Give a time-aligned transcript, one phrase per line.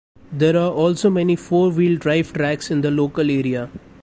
[0.31, 3.69] There are also many four wheel drive tracks in the local area.